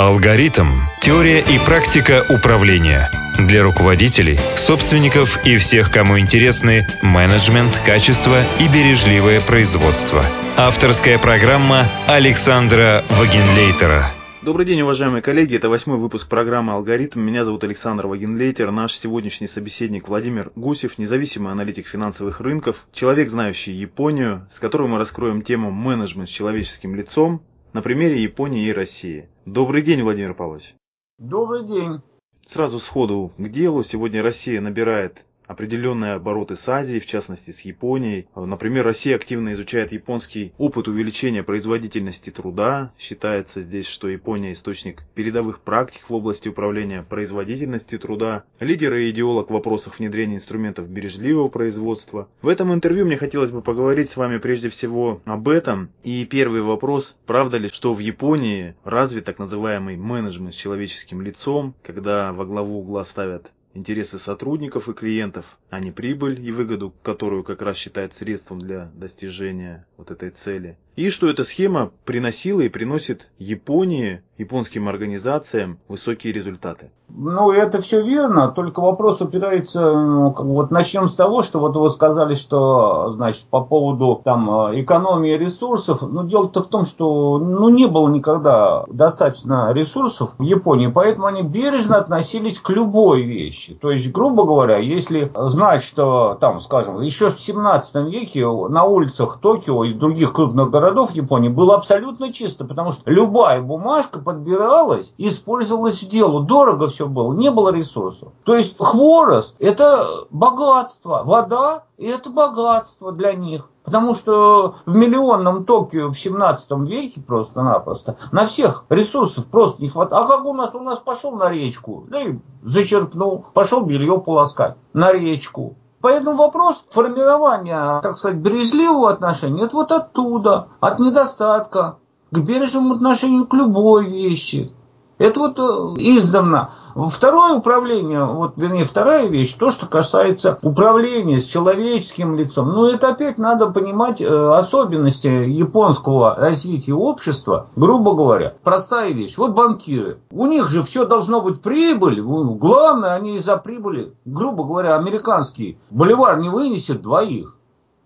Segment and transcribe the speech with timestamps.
[0.00, 0.64] Алгоритм.
[1.02, 3.10] Теория и практика управления.
[3.36, 10.24] Для руководителей, собственников и всех, кому интересны менеджмент, качество и бережливое производство.
[10.56, 14.06] Авторская программа Александра Вагенлейтера.
[14.40, 15.56] Добрый день, уважаемые коллеги.
[15.56, 17.20] Это восьмой выпуск программы «Алгоритм».
[17.20, 18.70] Меня зовут Александр Вагенлейтер.
[18.70, 24.98] Наш сегодняшний собеседник Владимир Гусев, независимый аналитик финансовых рынков, человек, знающий Японию, с которым мы
[24.98, 27.42] раскроем тему менеджмент с человеческим лицом
[27.72, 29.28] на примере Японии и России.
[29.52, 30.76] Добрый день, Владимир Павлович.
[31.18, 32.02] Добрый день.
[32.46, 33.82] Сразу сходу к делу.
[33.82, 38.28] Сегодня Россия набирает определенные обороты с Азией, в частности с Японией.
[38.36, 42.92] Например, Россия активно изучает японский опыт увеличения производительности труда.
[42.96, 49.50] Считается здесь, что Япония источник передовых практик в области управления производительностью труда, лидер и идеолог
[49.50, 52.28] в вопросах внедрения инструментов бережливого производства.
[52.42, 55.90] В этом интервью мне хотелось бы поговорить с вами прежде всего об этом.
[56.04, 61.74] И первый вопрос, правда ли, что в Японии развит так называемый менеджмент с человеческим лицом,
[61.82, 67.44] когда во главу угла ставят интересы сотрудников и клиентов, а не прибыль и выгоду, которую
[67.44, 70.76] как раз считают средством для достижения вот этой цели.
[70.96, 76.90] И что эта схема приносила и приносит Японии, японским организациям высокие результаты.
[77.08, 81.90] Ну, это все верно, только вопрос упирается, ну, вот начнем с того, что вот вы
[81.90, 84.48] сказали, что, значит, по поводу там
[84.78, 90.86] экономии ресурсов, ну, дело-то в том, что, ну, не было никогда достаточно ресурсов в Японии,
[90.86, 93.74] поэтому они бережно относились к любой вещи.
[93.74, 95.30] То есть, грубо говоря, если
[95.60, 101.10] знать, что там, скажем, еще в 17 веке на улицах Токио и других крупных городов
[101.10, 106.40] Японии было абсолютно чисто, потому что любая бумажка подбиралась и использовалась в делу.
[106.40, 108.32] Дорого все было, не было ресурсов.
[108.44, 113.70] То есть хворост– это богатство, вода– это богатство для них.
[113.84, 120.24] Потому что в миллионном Токио в 17 веке просто-напросто на всех ресурсов просто не хватает.
[120.24, 120.74] А как у нас?
[120.74, 125.76] У нас пошел на речку, да и зачерпнул, пошел белье полоскать на речку.
[126.00, 131.98] Поэтому вопрос формирования, так сказать, бережливого отношения, это вот оттуда, от недостатка,
[132.30, 134.72] к бережному отношению к любой вещи.
[135.20, 135.62] Это вот э,
[135.98, 136.70] издавна.
[136.96, 142.72] Второе управление, вот, вернее, вторая вещь, то, что касается управления с человеческим лицом.
[142.72, 147.68] Ну, это опять надо понимать э, особенности японского развития общества.
[147.76, 149.36] Грубо говоря, простая вещь.
[149.36, 150.20] Вот банкиры.
[150.30, 152.22] У них же все должно быть прибыль.
[152.22, 157.59] Главное, они из-за прибыли, грубо говоря, американский боливар не вынесет двоих.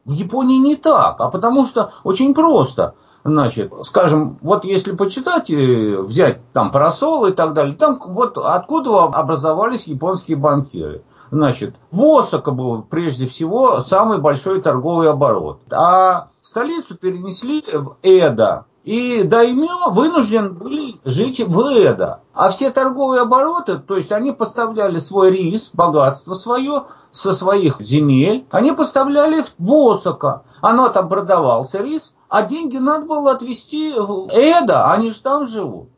[0.04, 2.94] В Японии не так, а потому что очень просто.
[3.24, 9.04] Значит, скажем, вот если почитать, э, взять там парасол и так далее, там вот откуда
[9.04, 11.04] образовались японские банкиры.
[11.30, 18.66] Значит, в Осака был прежде всего самый большой торговый оборот, а столицу перенесли в Эда.
[18.84, 22.20] И даймё вынужден были жить в Эда.
[22.34, 28.46] А все торговые обороты, то есть они поставляли свой рис, богатство свое со своих земель,
[28.50, 30.42] они поставляли в Босока.
[30.60, 35.88] Оно там продавался рис, а деньги надо было отвезти в Эда, они же там живут.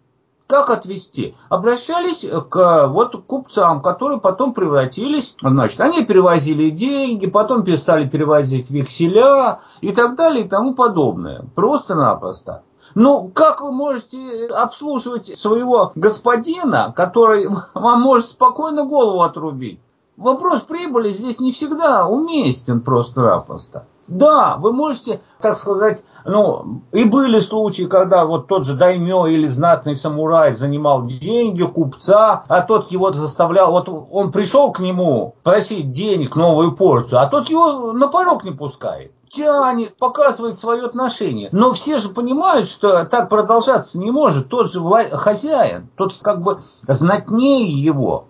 [0.46, 1.34] Как отвести?
[1.48, 9.58] Обращались к вот купцам, которые потом превратились, значит, они перевозили деньги, потом перестали перевозить векселя
[9.80, 11.44] и так далее и тому подобное.
[11.56, 12.62] Просто-напросто.
[12.94, 19.80] Ну, как вы можете обслуживать своего господина, который вам может спокойно голову отрубить?
[20.16, 23.86] Вопрос прибыли здесь не всегда уместен просто-напросто.
[24.08, 29.48] Да, вы можете, так сказать, ну, и были случаи, когда вот тот же даймё или
[29.48, 35.90] знатный самурай занимал деньги купца, а тот его заставлял, вот он пришел к нему просить
[35.90, 41.48] денег, новую порцию, а тот его на порог не пускает тянет, показывает свое отношение.
[41.52, 44.48] Но все же понимают, что так продолжаться не может.
[44.48, 44.80] Тот же
[45.12, 48.28] хозяин, тот как бы знатнее его.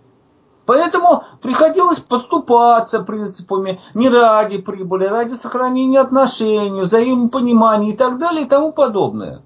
[0.66, 8.42] Поэтому приходилось поступаться принципами не ради прибыли, а ради сохранения отношений, взаимопонимания и так далее
[8.42, 9.42] и тому подобное.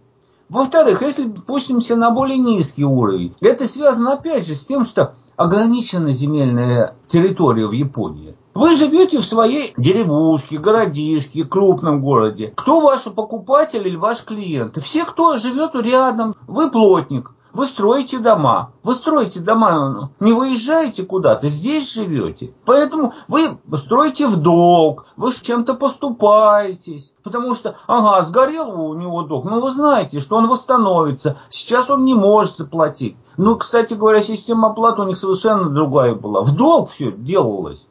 [0.48, 6.10] Во-вторых, если пустимся на более низкий уровень, это связано опять же с тем, что ограничена
[6.10, 8.34] земельная территория в Японии.
[8.52, 12.52] Вы живете в своей деревушке, городишке, крупном городе.
[12.56, 14.76] Кто ваши покупатели или ваш клиент?
[14.78, 16.34] Все, кто живет рядом.
[16.48, 17.32] Вы плотник.
[17.52, 18.72] Вы строите дома.
[18.82, 22.54] Вы строите дома, не выезжаете куда-то, здесь живете.
[22.64, 27.12] Поэтому вы строите в долг, вы с чем-то поступаетесь.
[27.22, 31.36] Потому что, ага, сгорел у него долг, но вы знаете, что он восстановится.
[31.50, 33.16] Сейчас он не может заплатить.
[33.36, 36.42] Ну, кстати говоря, система оплаты у них совершенно другая была.
[36.42, 37.86] В долг все делалось.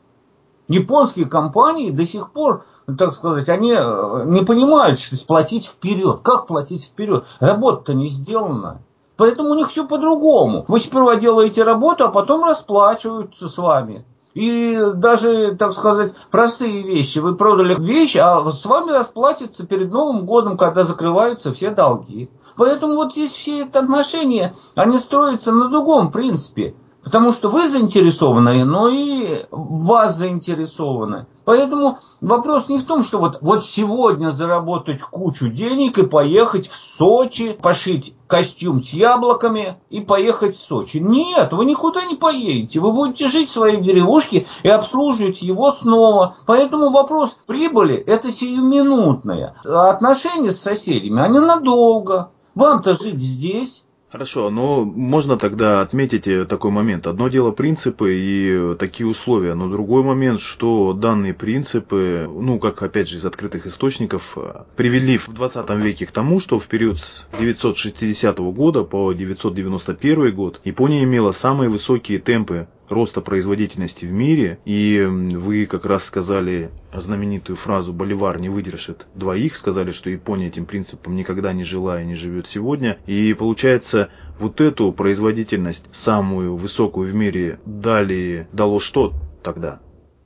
[0.70, 2.64] Японские компании до сих пор,
[2.98, 6.20] так сказать, они э, не понимают, что платить вперед.
[6.24, 7.26] Как платить вперед?
[7.40, 8.80] Работа-то не сделана.
[9.20, 10.64] Поэтому у них все по-другому.
[10.70, 14.06] Вы сперва делаете работу, а потом расплачиваются с вами.
[14.34, 17.20] И даже, так сказать, простые вещи.
[17.20, 22.30] Вы продали вещь, а с вами расплатится перед Новым годом, когда закрываются все долги.
[22.56, 26.74] Поэтому вот здесь все эти отношения, они строятся на другом принципе.
[27.10, 31.26] Потому что вы заинтересованы, но и вас заинтересованы.
[31.44, 36.76] Поэтому вопрос не в том, что вот, вот сегодня заработать кучу денег и поехать в
[36.76, 40.98] Сочи, пошить костюм с яблоками и поехать в Сочи.
[40.98, 42.80] Нет, вы никуда не поедете.
[42.80, 46.36] Вы будете жить в своей деревушке и обслуживать его снова.
[46.46, 49.56] Поэтому вопрос прибыли– это сиюминутное.
[49.66, 52.30] А отношения с соседями, они надолго.
[52.54, 57.06] Вам-то жить здесь, Хорошо, но можно тогда отметить э, такой момент.
[57.06, 63.08] Одно дело принципы и такие условия, но другой момент, что данные принципы, ну, как опять
[63.08, 67.28] же из открытых источников, э, привели в 20 веке к тому, что в период с
[67.40, 75.06] 960 года по 991 год Япония имела самые высокие темпы роста производительности в мире, и
[75.10, 81.16] вы как раз сказали знаменитую фразу «Боливар не выдержит двоих», сказали, что Япония этим принципом
[81.16, 84.10] никогда не жила и не живет сегодня, и получается
[84.40, 89.14] вот эту производительность, самую высокую в мире, дали, дало что
[89.44, 89.80] тогда?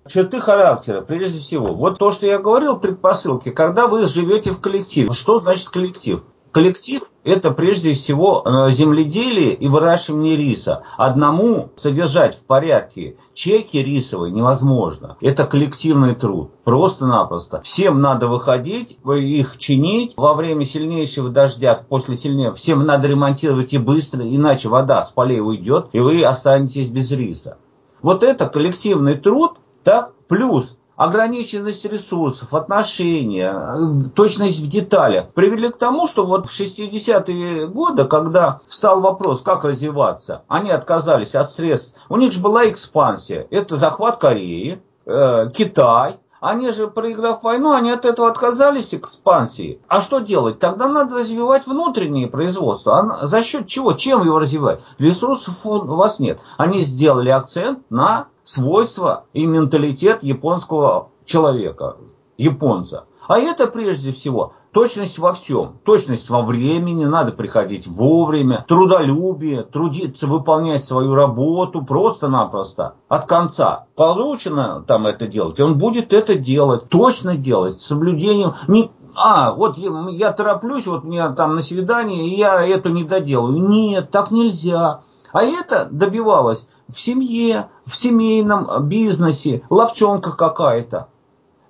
[0.06, 1.74] Черты характера, прежде всего.
[1.74, 5.13] Вот то, что я говорил, предпосылки, когда вы живете в коллективе.
[5.13, 6.24] Что значит коллектив?
[6.54, 10.84] Коллектив– это прежде всего э, земледелие и выращивание риса.
[10.98, 15.18] Одному содержать в порядке чеки рисовые невозможно.
[15.20, 16.52] Это коллективный труд.
[16.64, 17.62] Просто-напросто.
[17.62, 20.14] Всем надо выходить, их чинить.
[20.16, 25.42] Во время сильнейшего дождя, после сильнее, всем надо ремонтировать и быстро, иначе вода с полей
[25.42, 27.58] уйдет, и вы останетесь без риса.
[28.04, 29.54] Вот это коллективный труд,
[29.84, 37.68] так, плюс ограниченность ресурсов, отношения, точность в деталях привели к тому, что вот в 60-е
[37.68, 42.00] годы, когда встал вопрос, как развиваться, они отказались от средств.
[42.10, 43.48] У них же была экспансия.
[43.50, 49.80] Это захват Кореи, э, Китай, они же, проиграв войну, они от этого отказались экспансии.
[49.88, 50.60] А что делать?
[50.60, 53.00] Тогда надо развивать внутреннее производство.
[53.00, 53.94] А за счет чего?
[53.94, 54.84] Чем его развивать?
[55.00, 56.42] Ресурсов у вас нет.
[56.57, 61.98] Они сделали акцент на свойства и менталитет японского человека,
[62.38, 63.06] японца.
[63.28, 65.80] А это прежде всего точность во всем.
[65.86, 73.86] Точность во времени, надо приходить вовремя, трудолюбие, трудиться, выполнять свою работу просто-напросто от конца.
[73.95, 79.78] Поручено там это делать, он будет это делать, точно делать, с соблюдением, не, а, вот
[79.78, 83.57] я, я тороплюсь, вот мне там на свидание, и я это не доделаю.
[83.57, 85.01] Нет, так нельзя.
[85.34, 91.08] А это добивалось в семье, в семейном бизнесе, ловчонка какая-то,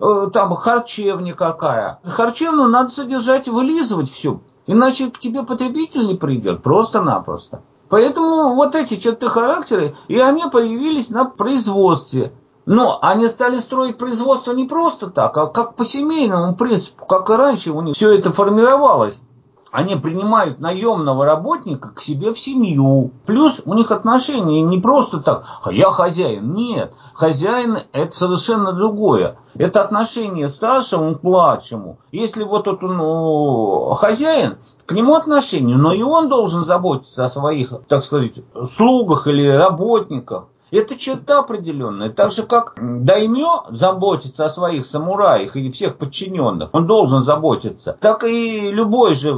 [0.02, 2.00] э, там харчевня какая.
[2.04, 7.62] Харчевну надо содержать, вылизывать все, иначе к тебе потребитель не придет, просто-напросто.
[7.88, 12.34] Поэтому вот эти черты характера, и они появились на производстве.
[12.66, 17.34] Но они стали строить производство не просто так, а как по семейному принципу, как и
[17.34, 19.22] раньше у них все это формировалось
[19.74, 23.12] они принимают наемного работника к себе в семью.
[23.26, 26.54] Плюс у них отношения не просто так, а я хозяин.
[26.54, 29.36] Нет, хозяин это совершенно другое.
[29.56, 31.98] Это отношение старшему к младшему.
[32.12, 37.74] Если вот этот ну, хозяин, к нему отношение, но и он должен заботиться о своих,
[37.88, 40.50] так сказать, слугах или работниках.
[40.74, 42.10] Это черта определенная.
[42.10, 48.24] Так же, как даймё заботится о своих самураях и всех подчиненных, он должен заботиться, так
[48.24, 49.36] и любой же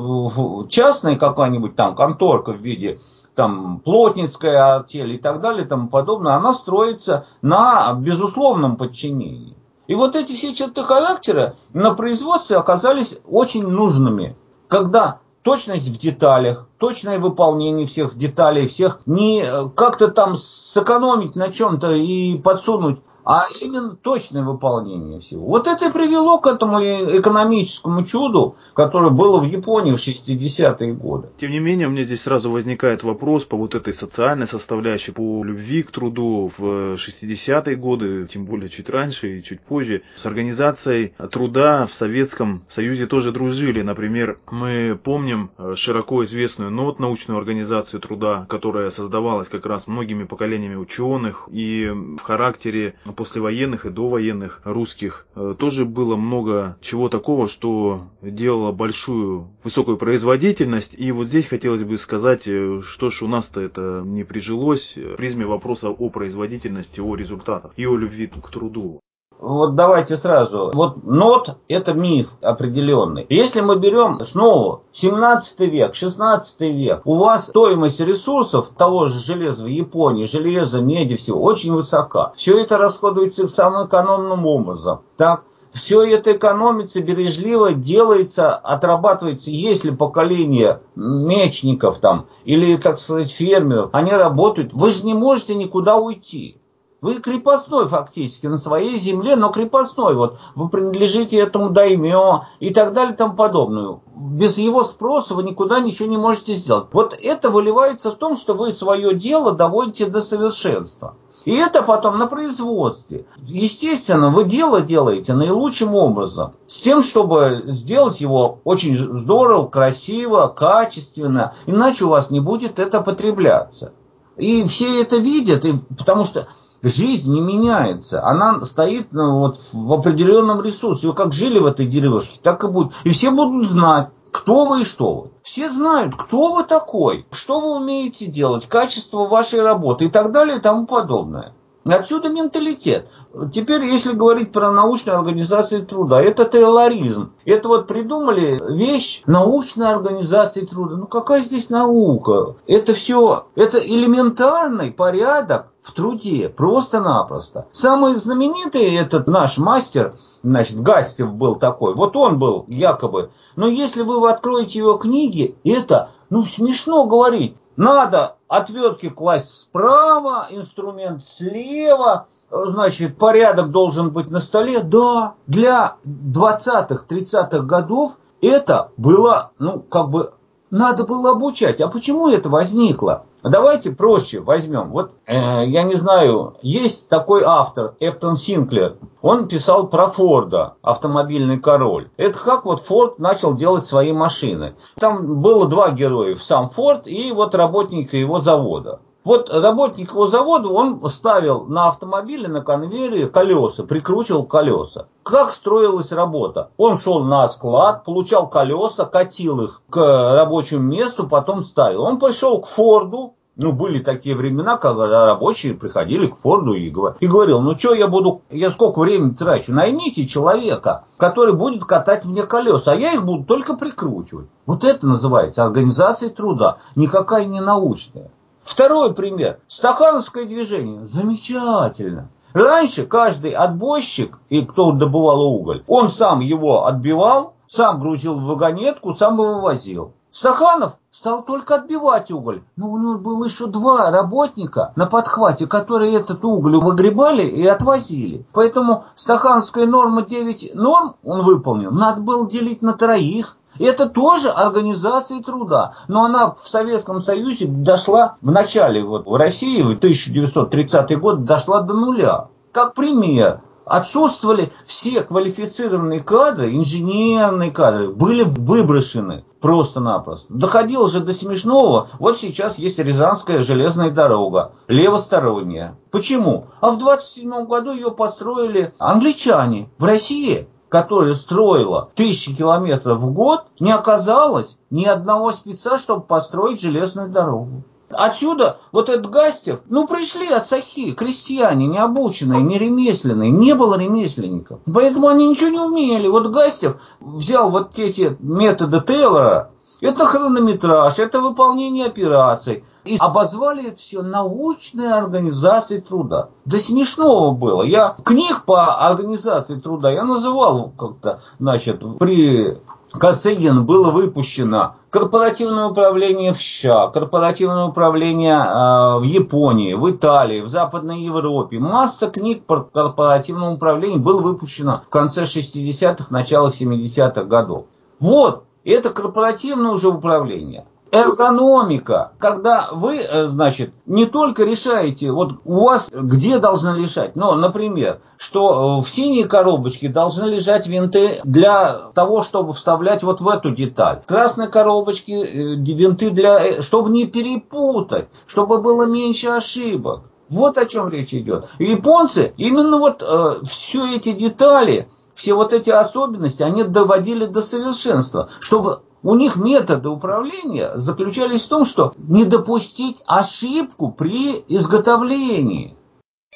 [0.69, 2.99] частный какая-нибудь там конторка в виде
[3.35, 9.57] там плотницкая артель и так далее и тому подобное, она строится на безусловном подчинении.
[9.87, 14.37] И вот эти все черты характера на производстве оказались очень нужными.
[14.69, 21.51] Когда точность в деталях, точное выполнение всех деталей, всех не э, как-то там сэкономить на
[21.51, 25.45] чем-то и подсунуть а именно точное выполнение всего.
[25.45, 31.29] Вот это и привело к этому экономическому чуду, которое было в Японии в 60-е годы.
[31.39, 35.43] Тем не менее, у меня здесь сразу возникает вопрос по вот этой социальной составляющей, по
[35.43, 40.03] любви к труду в 60-е годы, тем более чуть раньше и чуть позже.
[40.15, 43.81] С организацией труда в Советском Союзе тоже дружили.
[43.81, 50.75] Например, мы помним широко известную НОТ, научную организацию труда, которая создавалась как раз многими поколениями
[50.75, 58.09] ученых и в характере послевоенных и довоенных русских э, тоже было много чего такого, что
[58.21, 60.95] делало большую высокую производительность.
[60.97, 65.15] И вот здесь хотелось бы сказать, э, что ж у нас-то это не прижилось в
[65.15, 68.99] призме вопроса о производительности, о результатах и о любви к труду.
[69.39, 70.71] Вот давайте сразу.
[70.73, 73.25] Вот нот– это миф определенный.
[73.29, 79.63] Если мы берем снова 17 век, 16 век, у вас стоимость ресурсов того же железа
[79.63, 82.31] в Японии, железа, меди, всего очень высока.
[82.35, 85.01] Все это расходуется самым экономным образом.
[85.17, 85.43] Так,
[85.75, 89.51] все это экономится, бережливо делается, отрабатывается.
[89.51, 95.97] Если поколение мечников там или, так сказать, фермеров, они работают, вы же не можете никуда
[95.97, 96.57] уйти.
[97.05, 100.15] Вы крепостной фактически на своей земле, но крепостной.
[100.15, 103.99] Вот вы принадлежите этому даймё и так далее и тому подобное.
[104.15, 106.87] Без его спроса вы никуда ничего не можете сделать.
[106.93, 111.13] Вот это выливается в том, что вы свое дело доводите до совершенства.
[111.45, 113.27] И это потом на производстве.
[113.43, 116.55] Естественно, вы дело делаете наилучшим образом.
[116.65, 121.53] С тем, чтобы сделать его очень здорово, красиво, качественно.
[121.67, 123.93] Иначе у вас не будет это потребляться.
[124.37, 126.47] И все это видят, и, потому что
[126.87, 128.23] жизнь не меняется.
[128.23, 131.07] Она стоит ну, вот, в определенном ресурсе.
[131.07, 132.93] Вы как жили в этой деревушке, так и будет.
[133.03, 135.31] И все будут знать, кто вы и что вы.
[135.41, 140.57] Все знают, кто вы такой, что вы умеете делать, качество вашей работы и так далее
[140.57, 141.53] и тому подобное.
[141.87, 143.07] Отсюда менталитет.
[143.53, 147.33] Теперь, если говорить про научную организацию труда, это тейлоризм.
[147.45, 150.95] Это вот придумали вещь научной организации труда.
[150.95, 152.55] Ну какая здесь наука?
[152.65, 157.67] Это все, это элементарный порядок в труде, просто-напросто.
[157.71, 163.29] Самый знаменитый этот наш мастер, значит, Гастев был такой, вот он был якобы.
[163.55, 167.55] Но если вы откроете его книги, это, ну, смешно говорить.
[167.77, 174.79] Надо отвертки класть справа, инструмент слева, значит, порядок должен быть на столе.
[174.81, 180.31] Да, для 20-х, 30-х годов это было, ну, как бы,
[180.69, 181.81] надо было обучать.
[181.81, 183.25] А почему это возникло?
[183.47, 184.91] Давайте проще возьмем.
[184.91, 188.97] Вот, э, я не знаю, есть такой автор, Эптон Синклер.
[189.21, 192.09] Он писал про Форда, автомобильный король.
[192.17, 194.75] Это как вот Форд начал делать свои машины.
[194.99, 199.01] Там было два героя, сам Форд и вот работник его завода.
[199.25, 205.07] Вот работник его завода, он ставил на автомобиле, на конвейере колеса, прикручивал колеса.
[205.23, 206.69] Как строилась работа?
[206.77, 209.97] Он шел на склад, получал колеса, катил их к
[210.35, 212.03] рабочему месту, потом ставил.
[212.03, 217.27] Он пошел к Форду, ну, были такие времена, когда рабочие приходили к Форду и, и
[217.27, 219.73] говорил, ну, что я буду, я сколько времени трачу?
[219.73, 224.49] Наймите человека, который будет катать мне колеса, а я их буду только прикручивать.
[224.67, 228.29] Вот это называется организация труда, никакая не научная.
[228.65, 229.59] Второй пример.
[229.67, 231.05] Стахановское движение.
[231.05, 232.29] Замечательно.
[232.53, 239.13] Раньше каждый отбойщик, и кто добывал уголь, он сам его отбивал, сам грузил в вагонетку,
[239.13, 240.13] сам его вывозил.
[240.35, 242.61] Стаханов стал только отбивать уголь.
[242.75, 248.45] Но у него было еще два работника на подхвате, которые этот уголь выгребали и отвозили.
[248.51, 251.91] Поэтому стахановская норма 9 норм он выполнил.
[251.91, 253.55] Надо было делить на троих.
[253.79, 255.93] Это тоже организация труда.
[256.09, 261.79] Но она в Советском Союзе дошла в начале, вот в России, в 1930 год, дошла
[261.79, 262.49] до нуля.
[262.73, 270.53] Как пример, отсутствовали все квалифицированные кадры, инженерные кадры, были выброшены просто-напросто.
[270.53, 272.07] Доходило же до смешного.
[272.19, 275.97] Вот сейчас есть Рязанская железная дорога, левосторонняя.
[276.11, 276.67] Почему?
[276.81, 283.65] А в 27 году ее построили англичане в России которая строила тысячи километров в год,
[283.81, 287.83] не оказалось ни одного спеца, чтобы построить железную дорогу.
[288.09, 293.97] Отсюда вот этот Гастев, ну пришли от Сахи, крестьяне, не обученные, не ремесленные, не было
[293.97, 294.79] ремесленников.
[294.93, 296.27] Поэтому они ничего не умели.
[296.27, 299.71] Вот Гастев взял вот эти методы Тейлора,
[300.01, 302.83] это хронометраж, это выполнение операций.
[303.03, 306.49] И обозвали это все научной организацией труда.
[306.65, 307.83] До смешного было.
[307.83, 312.77] Я книг по организации труда я называл как-то, значит, при
[313.19, 320.67] Косыгин было выпущено корпоративное управление в США, корпоративное управление э, в Японии, в Италии, в
[320.67, 321.79] Западной Европе.
[321.79, 327.85] Масса книг по корпоративному управлению было выпущено в конце 60-х, начало 70-х годов.
[328.19, 330.85] Вот, это корпоративное уже управление.
[331.11, 337.55] Эргономика, когда вы, э, значит, не только решаете, вот у вас где должны лежать, но,
[337.55, 343.47] например, что э, в синей коробочке должны лежать винты для того, чтобы вставлять вот в
[343.47, 344.21] эту деталь.
[344.23, 350.23] В красной коробочке э, винты для, чтобы не перепутать, чтобы было меньше ошибок.
[350.49, 351.67] Вот о чем речь идет.
[351.79, 358.49] Японцы именно вот э, все эти детали, все вот эти особенности, они доводили до совершенства,
[358.59, 365.95] чтобы у них методы управления заключались в том, что не допустить ошибку при изготовлении.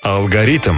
[0.04, 0.76] Алгоритм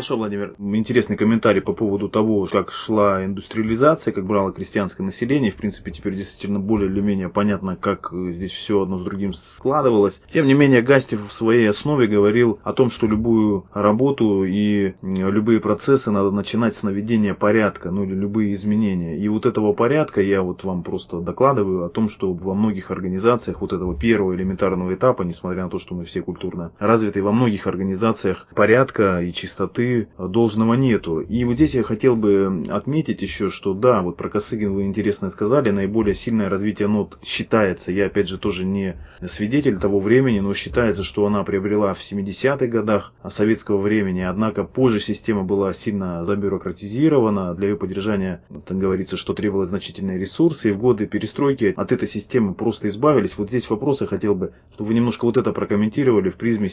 [0.00, 0.54] Хорошо, Владимир.
[0.58, 5.52] Интересный комментарий по поводу того, как шла индустриализация, как брало крестьянское население.
[5.52, 9.34] В принципе, теперь действительно более или менее понятно, как э, здесь все одно с другим
[9.34, 10.18] складывалось.
[10.32, 15.60] Тем не менее, Гастев в своей основе говорил о том, что любую работу и любые
[15.60, 19.18] процессы надо начинать с наведения порядка, ну или любые изменения.
[19.18, 23.60] И вот этого порядка я вот вам просто докладываю о том, что во многих организациях
[23.60, 27.66] вот этого первого элементарного этапа, несмотря на то, что мы все культурно развиты, во многих
[27.66, 31.20] организациях порядка и чистоты должного нету.
[31.20, 35.30] И вот здесь я хотел бы отметить еще, что да, вот про Косыгин вы интересно
[35.30, 40.54] сказали, наиболее сильное развитие нот считается, я опять же тоже не свидетель того времени, но
[40.54, 47.54] считается, что она приобрела в 70-х годах советского времени, однако позже система была сильно забюрократизирована,
[47.54, 52.08] для ее поддержания, там говорится, что требовалось значительные ресурсы, и в годы перестройки от этой
[52.08, 53.36] системы просто избавились.
[53.36, 56.68] Вот здесь вопрос я хотел бы, чтобы вы немножко вот это прокомментировали в призме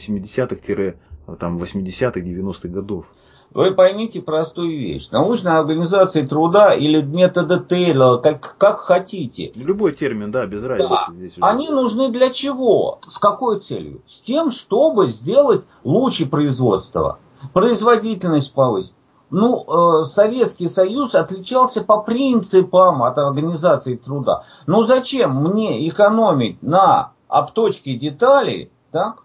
[1.34, 3.04] 70-х-80-х, 90-х годов.
[3.52, 5.08] Вы поймите простую вещь.
[5.10, 9.52] Научная организация труда или методы Тейлора, как, как хотите.
[9.54, 10.90] Любой термин, да, без разницы.
[10.90, 11.06] Да.
[11.14, 11.46] Здесь уже.
[11.46, 13.00] Они нужны для чего?
[13.06, 14.02] С какой целью?
[14.06, 17.18] С тем, чтобы сделать лучше производство.
[17.52, 18.94] Производительность повысить.
[19.30, 24.42] Ну, э, Советский Союз отличался по принципам от организации труда.
[24.66, 29.22] Ну, зачем мне экономить на обточке деталей, так,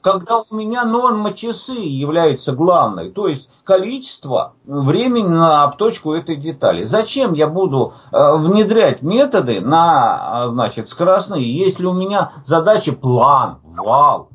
[0.00, 6.82] когда у меня норма часы являются главной, то есть количество времени на обточку этой детали.
[6.84, 13.58] Зачем я буду э, внедрять методы на, а, значит, скоростные, если у меня задача план,
[13.64, 14.30] вал,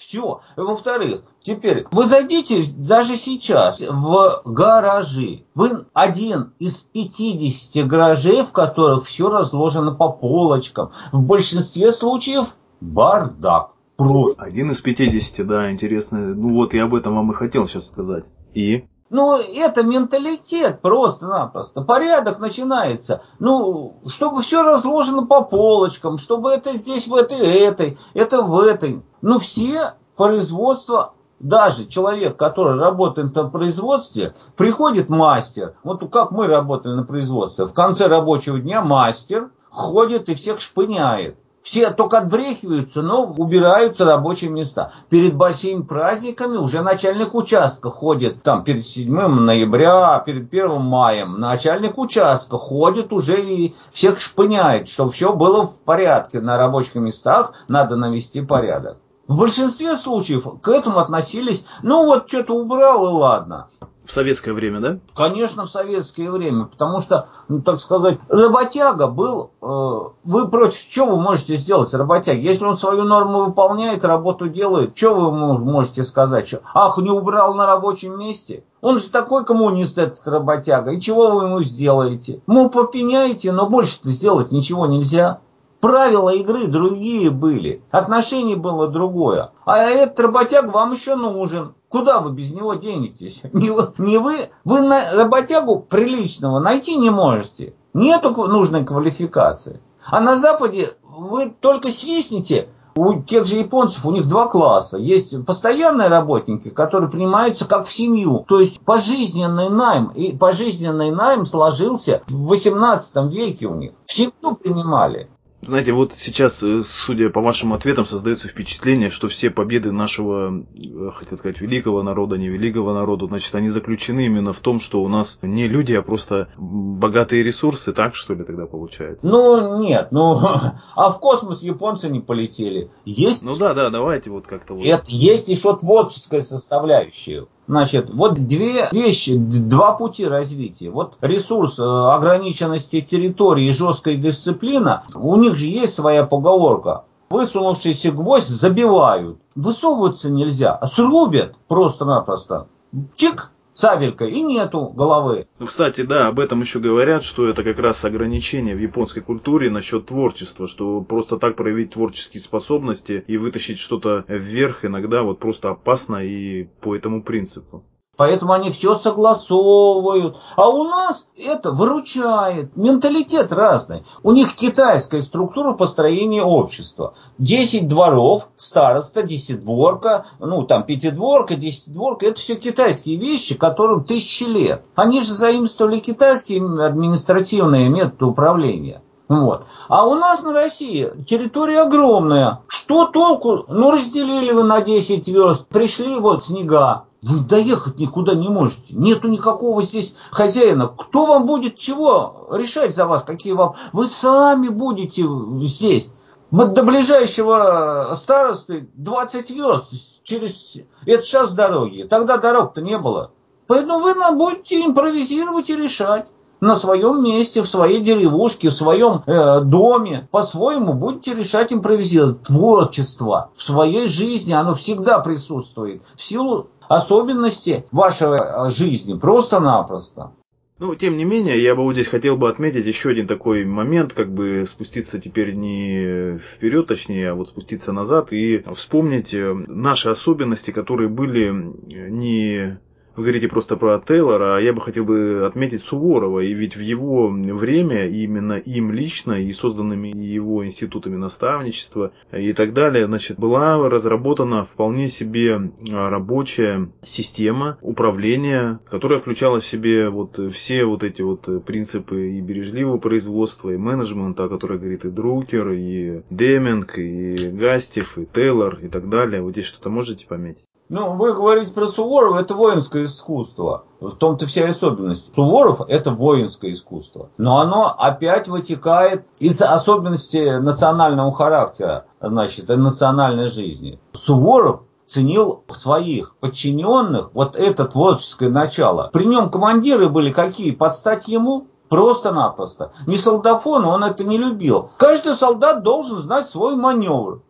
[0.00, 0.40] все.
[0.56, 5.44] Во-вторых, теперь вы зайдите даже сейчас в гаражи.
[5.54, 10.90] Вы один из 50 гаражей, в которых все разложено по полочкам.
[11.12, 13.72] В большинстве случаев бардак.
[14.00, 14.42] Просто.
[14.42, 16.18] Один из 50, да, интересно.
[16.18, 18.24] Ну вот я об этом вам и хотел сейчас сказать.
[18.54, 18.84] И?
[19.10, 21.82] Ну, это менталитет просто-напросто.
[21.82, 23.22] Порядок начинается.
[23.40, 29.02] Ну, чтобы все разложено по полочкам, чтобы это здесь в этой, этой, это в этой.
[29.20, 35.74] Ну, все производства даже человек, который работает на производстве, приходит мастер.
[35.82, 37.66] Вот как мы работали на производстве.
[37.66, 41.36] В конце рабочего дня мастер ходит и всех шпыняет.
[41.70, 44.90] Все только отбрехиваются, но убираются рабочие места.
[45.08, 51.96] Перед большими праздниками уже начальник участка ходит, там перед 7 ноября, перед 1 маем, начальник
[51.96, 57.94] участка ходит уже и всех шпыняет, чтобы все было в порядке на рабочих местах, надо
[57.94, 58.98] навести порядок.
[59.28, 63.68] В большинстве случаев к этому относились, ну вот что-то убрал и ладно.
[64.04, 64.98] В советское время, да?
[65.14, 69.50] Конечно, в советское время, потому что, ну, так сказать, работяга был...
[69.62, 72.44] Э, вы против чего вы можете сделать работяги?
[72.44, 76.48] Если он свою норму выполняет, работу делает, что вы можете сказать?
[76.48, 78.64] Что, ах, не убрал на рабочем месте?
[78.80, 80.92] Он же такой коммунист, этот работяга.
[80.92, 82.40] И чего вы ему сделаете?
[82.46, 85.40] Ну, попеняете, но больше-то сделать ничего нельзя.
[85.80, 89.52] Правила игры другие были, отношение было другое.
[89.64, 91.74] А этот работяг вам еще нужен.
[91.88, 93.42] Куда вы без него денетесь?
[93.52, 97.74] Не вы, не вы, вы на работягу приличного найти не можете.
[97.94, 99.80] Нету нужной квалификации.
[100.06, 104.98] А на Западе вы только свистните, у тех же японцев у них два класса.
[104.98, 108.44] Есть постоянные работники, которые принимаются как в семью.
[108.46, 110.08] То есть пожизненный найм.
[110.08, 113.92] И пожизненный найм сложился в 18 веке у них.
[114.04, 115.30] В семью принимали.
[115.62, 121.10] Знаете, вот сейчас, э, судя по вашим ответам, создается впечатление, что все победы нашего, э,
[121.14, 125.08] хотел сказать, великого народа, не великого народа, значит, они заключены именно в том, что у
[125.08, 129.26] нас не люди, а просто богатые ресурсы, так что ли тогда получается?
[129.26, 130.38] Ну, нет, ну,
[130.96, 132.90] а в космос японцы не полетели.
[133.04, 133.44] Есть...
[133.44, 134.84] Ну да, да, давайте вот как-то вот.
[134.84, 137.46] Это, есть еще творческая составляющая.
[137.70, 140.90] Значит, вот две вещи, два пути развития.
[140.90, 147.04] Вот ресурс э, ограниченности территории и жесткая дисциплина, у них же есть своя поговорка.
[147.30, 149.38] Высунувшийся гвоздь забивают.
[149.54, 152.66] Высовываться нельзя, а срубят просто-напросто.
[153.14, 155.46] Чик, сабелька и нету головы.
[155.58, 159.70] Ну, кстати, да, об этом еще говорят, что это как раз ограничение в японской культуре
[159.70, 165.70] насчет творчества, что просто так проявить творческие способности и вытащить что-то вверх иногда вот просто
[165.70, 167.84] опасно и по этому принципу.
[168.16, 170.36] Поэтому они все согласовывают.
[170.56, 172.76] А у нас это выручает.
[172.76, 174.02] Менталитет разный.
[174.22, 177.14] У них китайская структура построения общества.
[177.38, 182.26] Десять дворов, староста, десятидворка, ну там пятидворка, десятидворка.
[182.26, 184.84] Это все китайские вещи, которым тысячи лет.
[184.96, 189.02] Они же заимствовали китайские административные методы управления.
[189.30, 189.64] Вот.
[189.88, 192.62] А у нас на России территория огромная.
[192.66, 193.64] Что толку?
[193.68, 197.04] Ну, разделили вы на 10 верст, пришли вот снега.
[197.22, 198.94] Вы доехать никуда не можете.
[198.94, 200.88] Нету никакого здесь хозяина.
[200.88, 203.22] Кто вам будет чего решать за вас?
[203.22, 203.74] Какие вам...
[203.92, 205.24] Вы сами будете
[205.60, 206.08] здесь.
[206.50, 210.78] До ближайшего старосты 20 верст через...
[211.04, 212.06] Это сейчас дороги.
[212.08, 213.32] Тогда дорог-то не было.
[213.66, 216.26] Поэтому вы будете импровизировать и решать
[216.60, 222.42] на своем месте, в своей деревушке, в своем э, доме, по-своему будете решать импровизировать.
[222.42, 230.32] Творчество в своей жизни, оно всегда присутствует в силу особенностей вашей э, жизни, просто-напросто.
[230.80, 234.14] Ну, тем не менее, я бы вот здесь хотел бы отметить еще один такой момент,
[234.14, 240.08] как бы спуститься теперь не вперед, точнее, а вот спуститься назад и вспомнить э, наши
[240.08, 242.80] особенности, которые были не
[243.20, 246.80] вы говорите просто про Тейлора, а я бы хотел бы отметить Суворова, и ведь в
[246.80, 253.76] его время именно им лично и созданными его институтами наставничества и так далее, значит, была
[253.90, 261.64] разработана вполне себе рабочая система управления, которая включала в себе вот все вот эти вот
[261.66, 268.16] принципы и бережливого производства, и менеджмента, о которых говорит и Друкер, и Деминг, и Гастев,
[268.16, 269.42] и Тейлор, и так далее.
[269.42, 270.64] Вот здесь что-то можете пометить?
[270.90, 273.84] Ну, вы говорите про Суворова, это воинское искусство.
[274.00, 275.32] В том-то вся особенность.
[275.32, 277.30] Суворов– это воинское искусство.
[277.38, 284.00] Но оно опять вытекает из особенностей национального характера, значит, национальной жизни.
[284.14, 289.10] Суворов ценил своих подчиненных вот это творческое начало.
[289.12, 290.72] При нем командиры были какие?
[290.72, 291.68] Подстать ему?
[291.88, 292.90] Просто-напросто.
[293.06, 294.90] Не солдафон, он это не любил.
[294.96, 297.42] Каждый солдат должен знать свой маневр.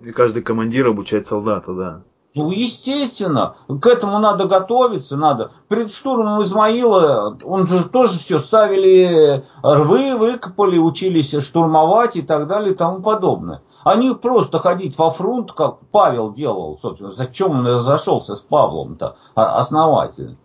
[0.00, 2.02] И каждый командир обучает солдата, да.
[2.36, 5.52] Ну, естественно, к этому надо готовиться, надо.
[5.68, 12.74] Перед штурмом Измаила, он же тоже все ставили рвы, выкопали, учились штурмовать и так далее
[12.74, 13.62] и тому подобное.
[13.84, 19.58] Они просто ходить во фронт, как Павел делал, собственно, зачем он разошелся с Павлом-то а,
[19.58, 20.36] основательно.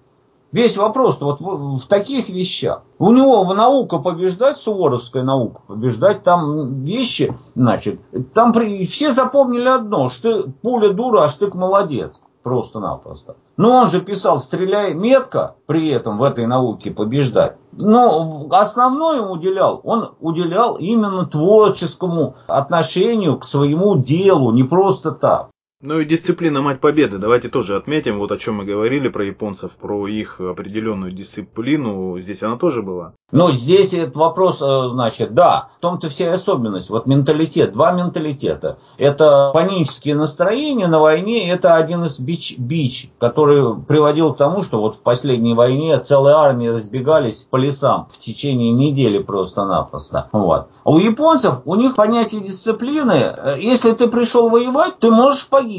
[0.52, 2.82] Весь вопрос вот в, в таких вещах.
[3.00, 8.02] У него в наука побеждать, суворовская наука побеждать, там вещи, значит,
[8.34, 12.20] там при, все запомнили одно, что пуля дура, а штык молодец.
[12.44, 13.36] Просто-напросто.
[13.56, 17.58] Но он же писал, стреляй метко, при этом в этой науке побеждать.
[17.72, 25.51] Но основное уделял, он уделял именно творческому отношению к своему делу, не просто так.
[25.84, 27.18] Ну и дисциплина мать победы.
[27.18, 32.20] Давайте тоже отметим, вот о чем мы говорили про японцев, про их определенную дисциплину.
[32.22, 33.14] Здесь она тоже была.
[33.32, 36.90] Ну, здесь этот вопрос, э, значит, да, в том-то вся особенность.
[36.90, 38.78] Вот менталитет, два менталитета.
[38.98, 44.82] Это панические настроения на войне, это один из бич, бич, который приводил к тому, что
[44.82, 50.28] вот в последней войне целые армии разбегались по лесам в течение недели просто-напросто.
[50.34, 50.68] Вот.
[50.84, 55.71] А у японцев, у них понятие дисциплины, э, если ты пришел воевать, ты можешь погибнуть,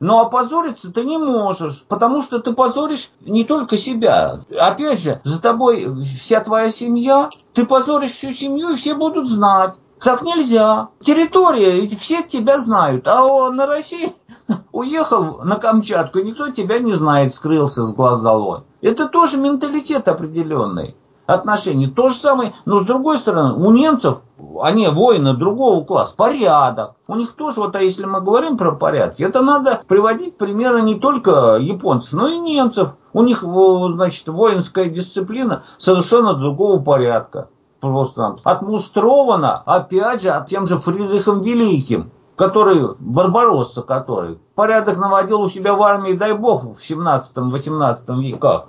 [0.00, 4.40] но опозориться ты не можешь, потому что ты позоришь не только себя.
[4.58, 9.74] Опять же, за тобой вся твоя семья ты позоришь всю семью, и все будут знать.
[10.00, 10.88] Так нельзя.
[11.00, 13.08] Территория, все тебя знают.
[13.08, 14.12] А он на России
[14.72, 18.62] уехал на Камчатку, никто тебя не знает, скрылся с глаз долой.
[18.82, 21.86] Это тоже менталитет определенный отношений.
[21.86, 24.22] То же самое, но с другой стороны, у немцев,
[24.62, 26.94] они воины другого класса, порядок.
[27.08, 30.94] У них тоже, вот а если мы говорим про порядки, это надо приводить примеры не
[30.94, 32.96] только японцев, но и немцев.
[33.12, 37.48] У них, значит, воинская дисциплина совершенно другого порядка.
[37.80, 45.48] Просто отмустрована, опять же, от тем же Фридрихом Великим который, Барбаросса который, порядок наводил у
[45.48, 48.68] себя в армии, дай бог, в 17-18 веках.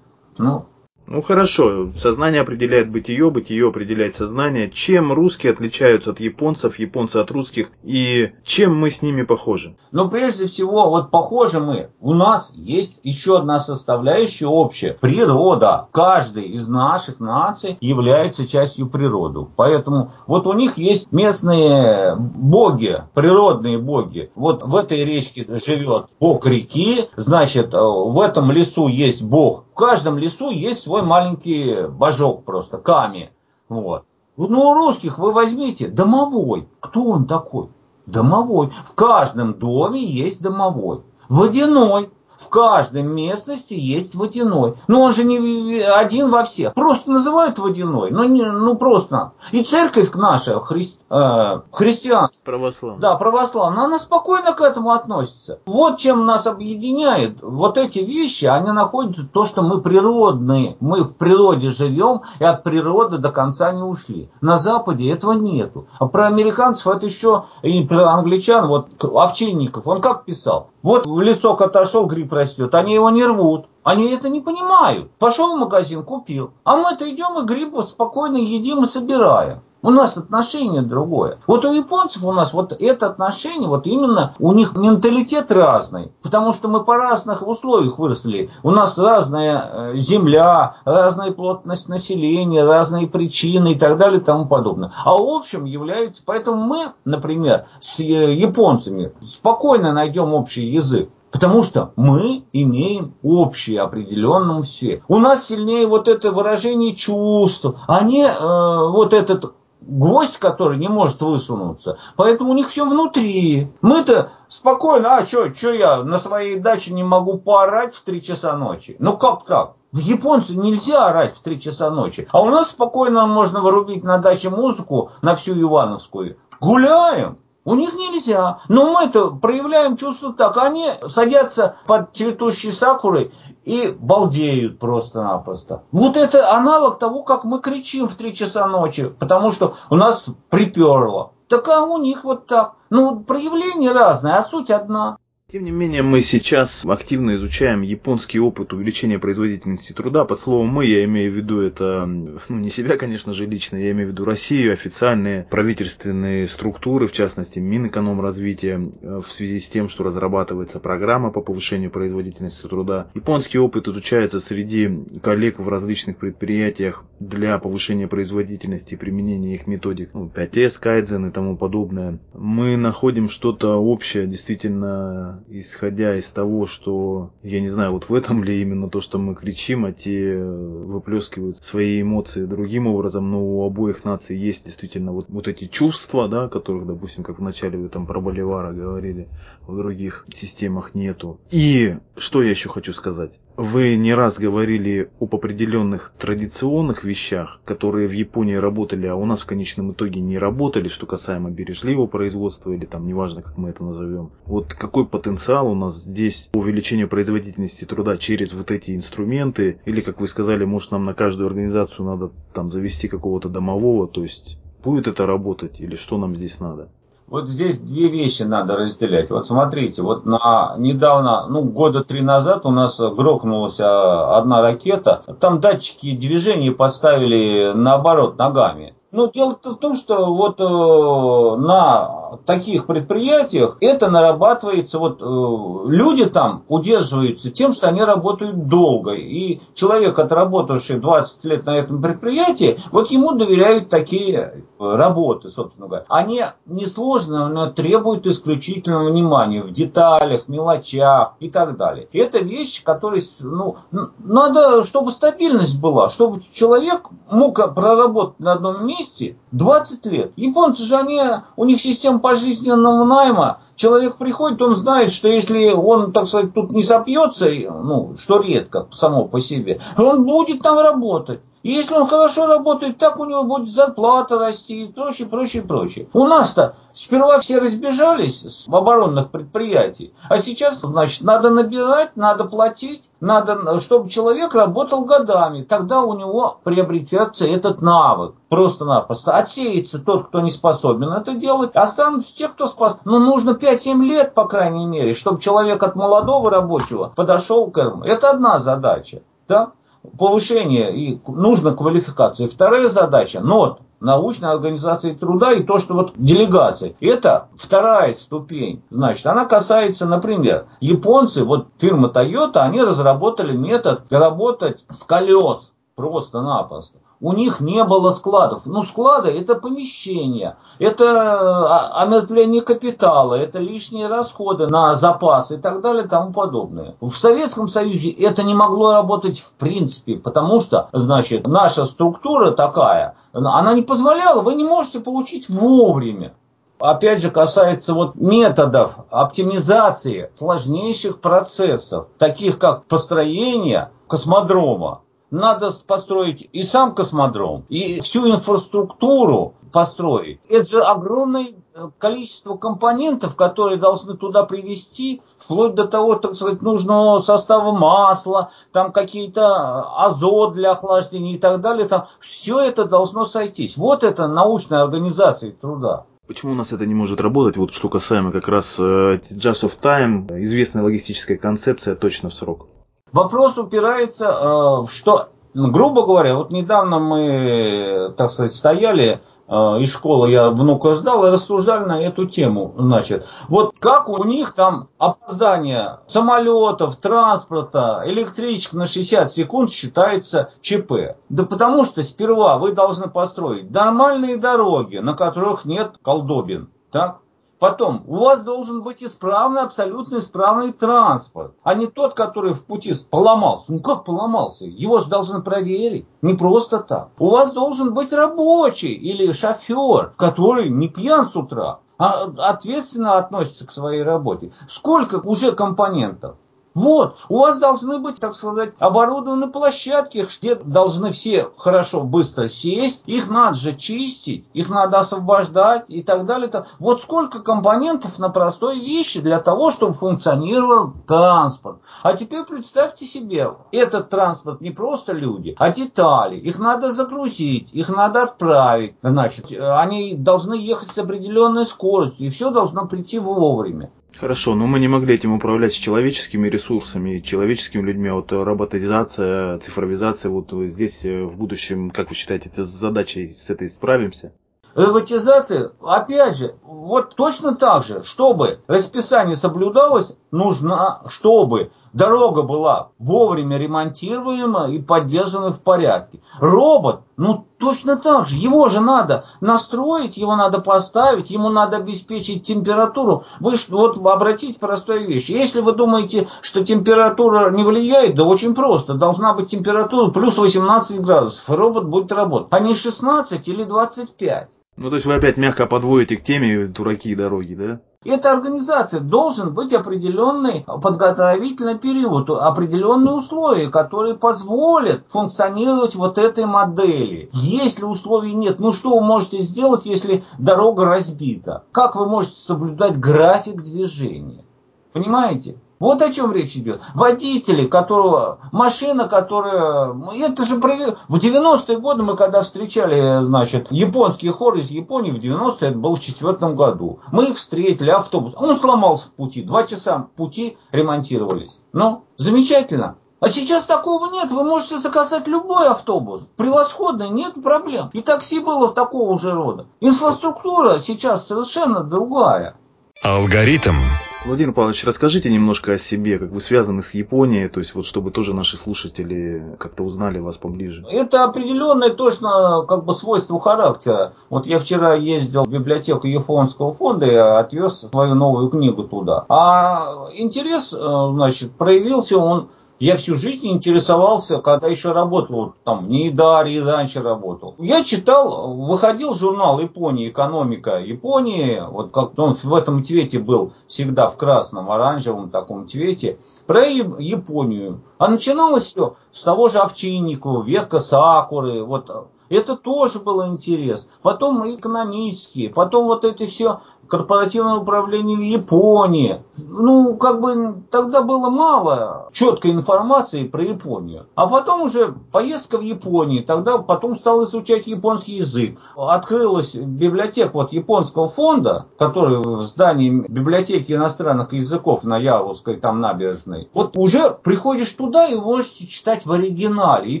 [0.38, 0.64] Ну,
[1.06, 4.70] ну хорошо, сознание определяет бытие, бытие определяет сознание.
[4.70, 9.76] Чем русские отличаются от японцев, японцы от русских, и чем мы с ними похожи?
[9.92, 11.90] Ну прежде всего, вот похожи мы.
[12.00, 14.96] У нас есть еще одна составляющая общая.
[15.00, 15.88] Природа.
[15.92, 19.46] Каждый из наших наций является частью природы.
[19.56, 24.30] Поэтому вот у них есть местные боги, природные боги.
[24.34, 30.18] Вот в этой речке живет бог реки, значит, в этом лесу есть бог в каждом
[30.18, 33.32] лесу есть свой маленький божок просто, ками.
[33.68, 34.04] Вот.
[34.36, 36.68] Ну, у русских вы возьмите домовой.
[36.78, 37.70] Кто он такой?
[38.06, 38.68] Домовой.
[38.68, 41.02] В каждом доме есть домовой.
[41.28, 42.12] Водяной.
[42.38, 44.74] В каждой местности есть водяной.
[44.88, 46.74] Но он же не один во всех.
[46.74, 48.10] Просто называют водяной.
[48.10, 49.32] Ну, не, ну просто.
[49.52, 52.44] И церковь наша, хри, э, христианство.
[52.44, 53.00] Православная.
[53.00, 53.84] Да, православная.
[53.84, 55.58] Она спокойно к этому относится.
[55.66, 57.38] Вот чем нас объединяет.
[57.42, 60.76] Вот эти вещи, они находятся то, что мы природные.
[60.80, 64.30] Мы в природе живем и от природы до конца не ушли.
[64.40, 65.86] На Западе этого нету.
[65.98, 70.70] А про американцев это еще, и про англичан, вот Овчинников, он как писал?
[70.84, 73.68] Вот в лесок отошел, гриб растет, они его не рвут.
[73.84, 75.10] Они это не понимают.
[75.18, 76.52] Пошел в магазин, купил.
[76.62, 79.62] А мы-то идем и грибы спокойно едим и собираем.
[79.84, 81.36] У нас отношение другое.
[81.46, 86.10] Вот у японцев у нас вот это отношение, вот именно у них менталитет разный.
[86.22, 88.48] Потому что мы по разных условиях выросли.
[88.62, 94.46] У нас разная э, земля, разная плотность населения, разные причины и так далее и тому
[94.46, 94.90] подобное.
[95.04, 96.22] А в общем является...
[96.24, 101.10] Поэтому мы, например, с э, японцами спокойно найдем общий язык.
[101.30, 105.02] Потому что мы имеем общее определенном все.
[105.08, 109.52] У нас сильнее вот это выражение чувств, а не э, вот этот
[109.86, 111.98] гвоздь, который не может высунуться.
[112.16, 113.72] Поэтому у них все внутри.
[113.82, 118.56] Мы-то спокойно, а что, что я на своей даче не могу поорать в 3 часа
[118.56, 118.96] ночи?
[118.98, 119.74] Ну как так?
[119.92, 122.26] В японце нельзя орать в 3 часа ночи.
[122.32, 126.36] А у нас спокойно можно вырубить на даче музыку на всю Ивановскую.
[126.60, 127.38] Гуляем.
[127.64, 128.58] У них нельзя.
[128.68, 130.56] Но мы-то проявляем чувство так.
[130.58, 133.32] Они садятся под цветущей сакурой
[133.64, 135.82] и балдеют просто-напросто.
[135.90, 140.26] Вот это аналог того, как мы кричим в три часа ночи, потому что у нас
[140.50, 141.32] приперло.
[141.48, 142.74] Так а у них вот так.
[142.90, 145.18] Ну, проявление разное, а суть одна.
[145.54, 150.24] Тем не менее, мы сейчас активно изучаем японский опыт увеличения производительности труда.
[150.24, 153.92] Под словом «мы» я имею в виду это, ну, не себя, конечно же, лично, я
[153.92, 159.88] имею в виду Россию, официальные правительственные структуры, в частности, Минэкономразвития, э, в связи с тем,
[159.88, 163.06] что разрабатывается программа по повышению производительности труда.
[163.14, 164.90] Японский опыт изучается среди
[165.22, 171.30] коллег в различных предприятиях для повышения производительности и применения их методик, ну, 5S, Кайдзен и
[171.30, 172.18] тому подобное.
[172.32, 178.44] Мы находим что-то общее, действительно исходя из того, что, я не знаю, вот в этом
[178.44, 183.44] ли именно то, что мы кричим, а те э, выплескивают свои эмоции другим образом, но
[183.44, 187.78] у обоих наций есть действительно вот, вот эти чувства, да, которых, допустим, как в начале
[187.78, 189.28] вы там про Боливара говорили,
[189.66, 191.40] в других системах нету.
[191.50, 193.32] И что я еще хочу сказать?
[193.56, 199.42] Вы не раз говорили об определенных традиционных вещах, которые в Японии работали, а у нас
[199.42, 203.84] в конечном итоге не работали, что касаемо бережливого производства или там неважно, как мы это
[203.84, 204.32] назовем.
[204.44, 210.20] Вот какой потенциал у нас здесь увеличения производительности труда через вот эти инструменты, или, как
[210.20, 215.06] вы сказали, может нам на каждую организацию надо там завести какого-то домового, то есть будет
[215.06, 216.90] это работать или что нам здесь надо?
[217.34, 219.28] Вот здесь две вещи надо разделять.
[219.30, 225.24] Вот смотрите, вот на недавно, ну года три назад у нас грохнулась а, одна ракета.
[225.40, 228.94] Там датчики движения поставили наоборот ногами.
[229.14, 236.26] Но дело в том, что вот э, на таких предприятиях это нарабатывается, вот э, люди
[236.26, 239.12] там удерживаются тем, что они работают долго.
[239.12, 246.06] И человек, отработавший 20 лет на этом предприятии, вот ему доверяют такие работы, собственно говоря.
[246.08, 252.08] Они несложно, но требуют исключительного внимания в деталях, мелочах и так далее.
[252.10, 253.76] И это вещь, которая, ну,
[254.18, 260.32] надо, чтобы стабильность была, чтобы человек мог проработать на одном месте месте 20 лет.
[260.36, 261.20] Японцы же, они,
[261.56, 263.60] у них система пожизненного найма.
[263.76, 268.86] Человек приходит, он знает, что если он, так сказать, тут не сопьется, ну, что редко
[268.92, 271.40] само по себе, он будет там работать.
[271.64, 276.08] И если он хорошо работает, так у него будет зарплата расти и прочее, прочее, прочее.
[276.12, 283.08] У нас-то сперва все разбежались с оборонных предприятий, а сейчас, значит, надо набирать, надо платить,
[283.20, 285.62] надо, чтобы человек работал годами.
[285.62, 288.34] Тогда у него приобретется этот навык.
[288.50, 293.00] Просто-напросто отсеется тот, кто не способен это делать, останутся те, кто способен.
[293.06, 297.78] Но ну, нужно 5-7 лет, по крайней мере, чтобы человек от молодого рабочего подошел к
[297.78, 298.04] этому.
[298.04, 299.22] Это одна задача.
[299.48, 299.72] Да?
[300.18, 302.48] Повышение и нужна квалификация.
[302.48, 306.96] Вторая задача, НОТ, научной организации труда и то, что вот делегации.
[307.00, 308.82] Это вторая ступень.
[308.90, 316.98] Значит, она касается, например, японцы, вот фирма Toyota, они разработали метод работать с колес просто-напросто
[317.24, 318.66] у них не было складов.
[318.66, 325.80] Ну, склады– это помещения, это а, омертвление капитала, это лишние расходы на запасы и так
[325.80, 326.96] далее и тому подобное.
[327.00, 333.16] В Советском Союзе это не могло работать в принципе, потому что, значит, наша структура такая,
[333.32, 336.34] она не позволяла, вы не можете получить вовремя.
[336.78, 345.03] опять же, касается вот методов оптимизации сложнейших процессов, таких как построение космодрома.
[345.34, 350.38] Надо построить и сам космодром, и всю инфраструктуру построить.
[350.48, 351.54] Это же огромное
[351.98, 358.92] количество компонентов, которые должны туда привести, вплоть до того, так сказать, нужного состава масла, там
[358.92, 361.88] какие-то азот для охлаждения и так далее.
[361.88, 363.76] Там все это должно сойтись.
[363.76, 366.06] Вот это научная организация труда.
[366.28, 367.56] Почему у нас это не может работать?
[367.56, 372.68] Вот что касаемо как раз uh, Just of Time, известная логистическая концепция точно в срок.
[373.14, 379.54] Вопрос упирается uh, в что, ну, грубо говоря, вот недавно мы, так сказать, стояли э,
[379.54, 382.74] из школы, я внука ждал, и рассуждали на эту тему.
[382.76, 391.16] Значит, вот как у них там опоздание самолетов, транспорта, электричек на 60 секунд считается ЧП.
[391.28, 396.68] Да потому что сперва вы должны построить нормальные дороги, на которых нет колдобин.
[396.90, 397.18] Так?
[397.64, 402.92] Потом, у вас должен быть исправный, абсолютно исправный транспорт, а не тот, который в пути
[403.08, 403.72] поломался.
[403.72, 404.66] Ну как поломался?
[404.66, 406.06] Его же должны проверить.
[406.20, 407.08] Не просто так.
[407.18, 413.66] У вас должен быть рабочий или шофер, который не пьян с утра, а ответственно относится
[413.66, 414.52] к своей работе.
[414.68, 416.36] Сколько уже компонентов?
[416.74, 423.02] Вот, у вас должны быть, так сказать, оборудованы площадки, где должны все хорошо, быстро сесть,
[423.06, 426.50] их надо же чистить, их надо освобождать и так далее.
[426.80, 431.78] Вот сколько компонентов на простой вещи для того, чтобы функционировал транспорт.
[432.02, 436.36] А теперь представьте себе, этот транспорт не просто люди, а детали.
[436.36, 438.96] Их надо загрузить, их надо отправить.
[439.00, 443.92] Значит, они должны ехать с определенной скоростью, и все должно прийти вовремя.
[444.18, 448.10] Хорошо, но мы не могли этим управлять с человеческими ресурсами, человеческими людьми.
[448.10, 453.68] Вот роботизация, цифровизация, вот здесь э, в будущем, как вы считаете, это задачей с этой
[453.68, 454.32] справимся?
[454.74, 463.56] Роботизация, опять же, вот точно так же, чтобы расписание соблюдалось, нужно, чтобы дорога была вовремя
[463.56, 466.20] ремонтируема и поддержана в порядке.
[466.40, 472.46] Робот, ну точно так же, его же надо настроить, его надо поставить, ему надо обеспечить
[472.46, 473.24] температуру.
[473.40, 475.28] Вы вот обратите простую вещь.
[475.28, 478.94] Если вы думаете, что температура не влияет, да очень просто.
[478.94, 482.48] Должна быть температура плюс 18 градусов, и робот будет работать.
[482.50, 484.50] А не 16 или 25.
[484.76, 487.80] Ну, то есть вы опять мягко подводите к теме дураки дороги, да?
[488.04, 497.30] Эта организация должен быть определенный подготовительный период, определенные условия, которые позволят функционировать вот этой модели.
[497.32, 501.64] Если условий нет, ну что вы можете сделать, если дорога разбита?
[501.72, 504.44] Как вы можете соблюдать график движения?
[504.92, 505.56] Понимаете?
[505.84, 506.80] Вот о чем речь идет.
[506.94, 514.56] Водители, которого, машина, которая, это же в 90-е годы мы когда встречали, значит, японский хор
[514.56, 517.00] из Японии в 90-е, это был в четвертом году.
[517.12, 521.58] Мы их встретили, автобус, он сломался в пути, два часа пути ремонтировались.
[521.74, 522.96] Ну, замечательно.
[523.20, 526.26] А сейчас такого нет, вы можете заказать любой автобус.
[526.38, 527.90] Превосходный, нет проблем.
[527.92, 529.66] И такси было такого же рода.
[529.80, 532.56] Инфраструктура сейчас совершенно другая.
[533.02, 533.74] Алгоритм.
[534.24, 538.10] Владимир Павлович, расскажите немножко о себе, как вы связаны с Японией, то есть вот чтобы
[538.10, 540.82] тоже наши слушатели как-то узнали вас поближе.
[540.90, 544.14] Это определенное точно как бы свойство характера.
[544.30, 549.26] Вот я вчера ездил в библиотеку японского фонда и отвез свою новую книгу туда.
[549.28, 552.48] А интерес, э, значит, проявился он
[552.80, 557.54] я всю жизнь интересовался, когда еще работал, там, в Нейдаре раньше работал.
[557.58, 564.08] Я читал, выходил журнал Япония, экономика Японии, вот как он в этом цвете был всегда
[564.08, 567.82] в красном, оранжевом таком цвете, про Японию.
[567.98, 571.90] А начиналось все с того же Овчинникова, ветка сакуры, вот
[572.28, 573.86] это тоже было интерес.
[574.02, 579.16] Потом экономические, потом вот это все корпоративное управление в Японии.
[579.36, 584.06] Ну, как бы тогда было мало четкой информации про Японию.
[584.14, 588.58] А потом уже поездка в Японию, тогда потом стал изучать японский язык.
[588.76, 596.48] Открылась библиотека вот японского фонда, который в здании библиотеки иностранных языков на Яровской там набережной.
[596.54, 600.00] Вот уже приходишь туда и можете читать в оригинале и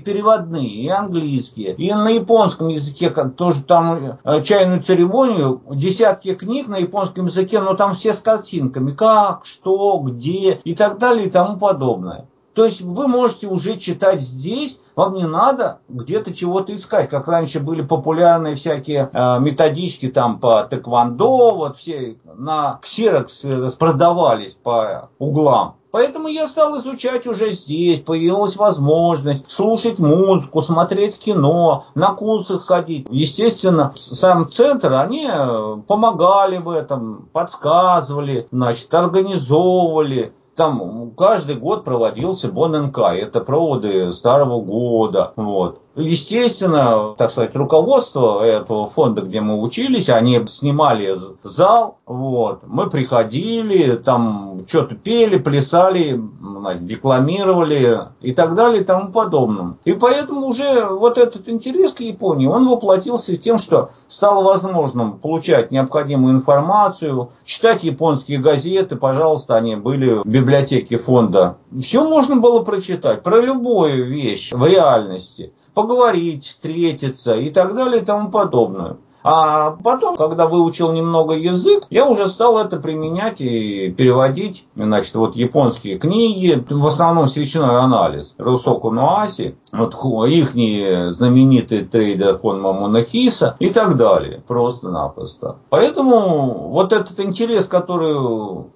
[0.00, 6.78] переводные, и английские, и на японском языке тоже там э, чайную церемонию, десятки книг на
[6.78, 11.58] японском языке, но там все с картинками, как, что, где и так далее и тому
[11.58, 12.26] подобное.
[12.54, 17.58] То есть вы можете уже читать здесь, вам не надо где-то чего-то искать, как раньше
[17.58, 23.44] были популярные всякие э, методички там по тэквондо, вот все на ксерокс
[23.76, 31.84] продавались по углам Поэтому я стал изучать уже здесь, появилась возможность слушать музыку, смотреть кино,
[31.94, 33.06] на курсы ходить.
[33.10, 40.32] Естественно, сам центр, они э, помогали в этом, подсказывали, значит, организовывали.
[40.56, 45.32] Там каждый год проводился БонНК, это проводы Старого года.
[45.36, 45.80] Вот.
[45.96, 53.94] Естественно, так сказать, руководство этого фонда, где мы учились, они снимали зал, вот, мы приходили,
[53.96, 56.20] там что-то пели, плясали,
[56.80, 59.76] декламировали и так далее и тому подобное.
[59.84, 65.70] И поэтому уже вот этот интерес к Японии, он воплотился тем, что стало возможным получать
[65.70, 71.56] необходимую информацию, читать японские газеты, пожалуйста, они были в библиотеке фонда.
[71.80, 78.04] Все можно было прочитать про любую вещь в реальности поговорить, встретиться и так далее и
[78.04, 78.96] тому подобное.
[79.24, 84.66] А потом, когда выучил немного язык, я уже стал это применять и переводить.
[84.76, 88.34] Значит, вот японские книги, в основном свечной анализ.
[88.36, 89.94] Русоку Нуаси, вот
[90.28, 90.50] их
[91.14, 94.42] знаменитый трейдер Хон Мамонахиса и так далее.
[94.46, 95.56] Просто-напросто.
[95.70, 98.14] Поэтому вот этот интерес, который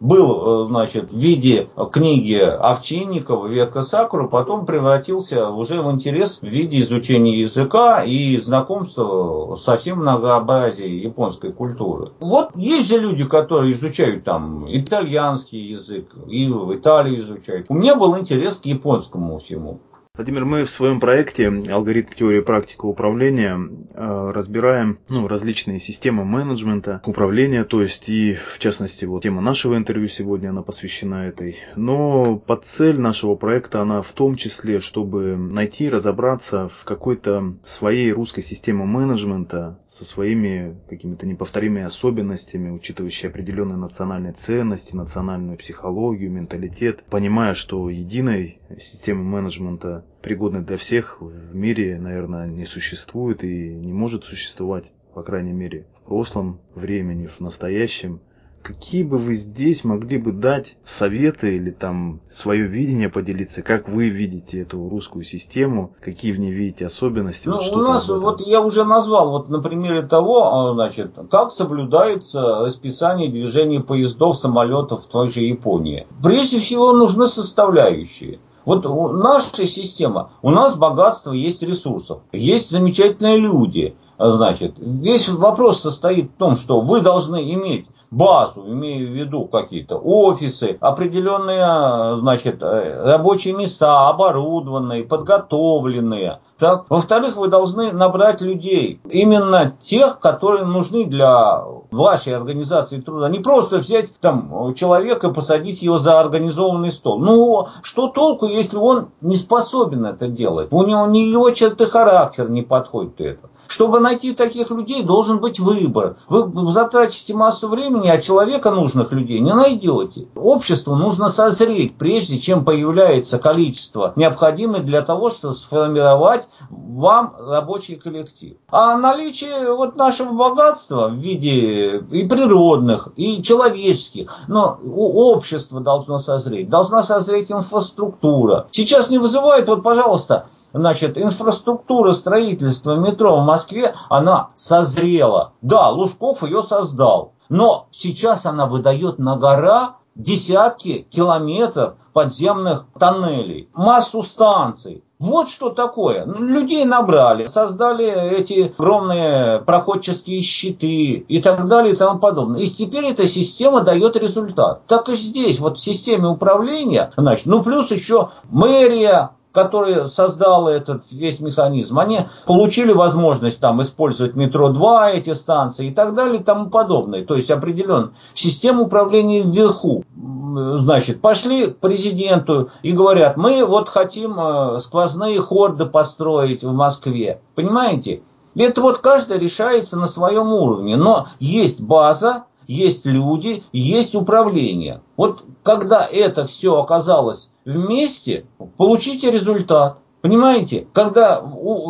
[0.00, 6.78] был, значит, в виде книги Овчинникова «Ветка Сакура», потом превратился уже в интерес в виде
[6.78, 12.12] изучения языка и знакомства со всем много многообразие японской культуры.
[12.20, 17.66] Вот есть же люди, которые изучают там итальянский язык, и в Италии изучают.
[17.68, 19.80] У меня был интерес к японскому всему.
[20.18, 23.56] Владимир, мы в своем проекте «Алгоритм теории практика управления»
[23.94, 29.76] э, разбираем ну, различные системы менеджмента, управления, то есть и, в частности, вот тема нашего
[29.76, 31.58] интервью сегодня, она посвящена этой.
[31.76, 38.10] Но под цель нашего проекта, она в том числе, чтобы найти, разобраться в какой-то своей
[38.10, 47.02] русской системе менеджмента, со своими какими-то неповторимыми особенностями, учитывающие определенные национальные ценности, национальную психологию, менталитет,
[47.10, 53.92] понимая, что единой системы менеджмента, пригодной для всех, в мире, наверное, не существует и не
[53.92, 54.84] может существовать,
[55.14, 58.20] по крайней мере, в прошлом времени, в настоящем.
[58.62, 64.08] Какие бы вы здесь могли бы дать советы или там свое видение поделиться, как вы
[64.08, 67.48] видите эту русскую систему, какие в ней видите особенности?
[67.48, 71.52] Ну, вот у нас, вот я уже назвал, вот на примере того, а, значит, как
[71.52, 76.06] соблюдается расписание движения поездов, самолетов в той же Японии.
[76.22, 78.40] Прежде всего нужны составляющие.
[78.68, 78.84] Вот
[79.14, 83.96] наша система, у нас богатство есть ресурсов, есть замечательные люди.
[84.18, 89.96] Значит, весь вопрос состоит в том, что вы должны иметь базу, имею в виду какие-то
[89.96, 96.40] офисы, определенные, значит, э, рабочие места, оборудованные, подготовленные.
[96.58, 96.86] Так?
[96.88, 103.28] Во-вторых, вы должны набрать людей, именно тех, которые нужны для вашей организации труда.
[103.28, 107.18] Не просто взять там человека и посадить его за организованный стол.
[107.18, 110.68] Ну, что толку, если он не способен это делать?
[110.72, 113.50] У него не его черты характера не подходит это.
[113.68, 116.16] Чтобы найти таких людей, должен быть выбор.
[116.28, 120.28] Вы затратите массу времени, а человека нужных людей не найдете.
[120.36, 128.56] Обществу нужно созреть, прежде чем появляется количество необходимое для того, чтобы сформировать вам рабочий коллектив.
[128.70, 136.68] А наличие вот нашего богатства в виде и природных, и человеческих, но общество должно созреть,
[136.68, 138.68] должна созреть инфраструктура.
[138.70, 145.52] Сейчас не вызывает, вот, пожалуйста, Значит, инфраструктура строительства метро в Москве, она созрела.
[145.62, 147.32] Да, Лужков ее создал.
[147.48, 155.04] Но сейчас она выдает на гора десятки километров подземных тоннелей, массу станций.
[155.18, 156.26] Вот что такое.
[156.26, 158.06] Ну, людей набрали, создали
[158.38, 162.60] эти огромные проходческие щиты и так далее и тому подобное.
[162.60, 164.86] И теперь эта система дает результат.
[164.86, 171.10] Так и здесь, вот в системе управления, значит, ну плюс еще мэрия, которые создал этот
[171.10, 176.44] весь механизм, они получили возможность там использовать метро 2, эти станции и так далее и
[176.44, 177.24] тому подобное.
[177.24, 180.04] То есть определен систему управления вверху.
[180.14, 187.40] Значит, пошли к президенту и говорят, мы вот хотим э, сквозные хорды построить в Москве.
[187.56, 188.22] Понимаете?
[188.54, 190.96] Это вот каждый решается на своем уровне.
[190.96, 195.00] Но есть база, есть люди, есть управление.
[195.16, 198.44] Вот когда это все оказалось вместе,
[198.76, 199.98] получите результат.
[200.20, 201.42] Понимаете, когда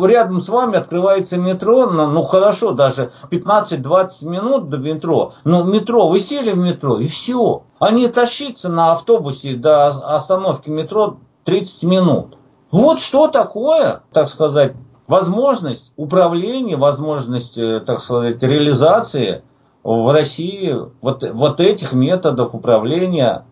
[0.03, 6.19] рядом с вами открывается метро, ну хорошо, даже 15-20 минут до метро, но метро, вы
[6.19, 7.63] сели в метро и все.
[7.79, 12.37] Они тащиться на автобусе до остановки метро 30 минут.
[12.71, 14.73] Вот что такое, так сказать,
[15.07, 19.41] возможность управления, возможность, э, так сказать, реализации
[19.83, 23.45] в России вот, вот этих методов управления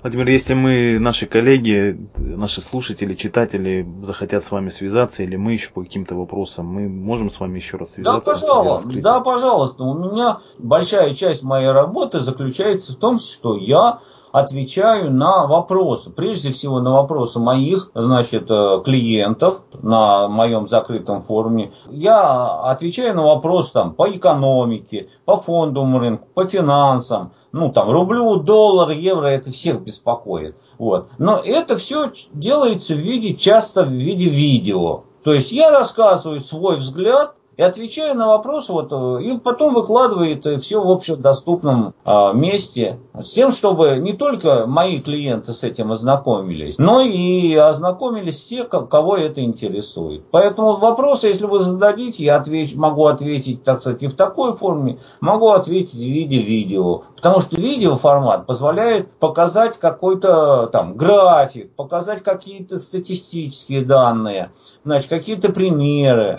[0.00, 5.70] Владимир, если мы, наши коллеги, наши слушатели, читатели захотят с вами связаться, или мы еще
[5.70, 8.20] по каким-то вопросам, мы можем с вами еще раз связаться?
[8.20, 9.82] Да, пожалуйста, да, пожалуйста.
[9.82, 13.98] У меня большая часть моей работы заключается в том, что я
[14.32, 16.10] отвечаю на вопросы.
[16.10, 21.72] Прежде всего на вопросы моих значит, э, клиентов на моем закрытом форуме.
[21.90, 27.32] Я отвечаю на вопросы там, по экономике, по фондовому рынку, по финансам.
[27.52, 30.56] Ну, там, рублю, доллар, евро, это всех беспокоит.
[30.78, 31.08] Вот.
[31.18, 35.04] Но это все делается в виде, часто в виде видео.
[35.24, 40.46] То есть я рассказываю свой взгляд и отвечаю на вопрос, вот, э, и потом выкладывает
[40.46, 45.90] э, все в общедоступном а, месте, с тем, чтобы не только мои клиенты с этим
[45.90, 50.22] ознакомились, но и ознакомились все, кого это интересует.
[50.30, 55.00] Поэтому вопросы, если вы зададите, я отвеч, могу ответить, так сказать, и в такой форме,
[55.20, 57.02] могу ответить в виде видео.
[57.16, 64.52] Потому что видеоформат позволяет показать какой-то там график, показать какие-то статистические данные,
[64.84, 66.38] значит, какие-то примеры.